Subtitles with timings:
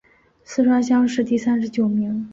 [0.43, 2.27] 四川乡试第三十九名。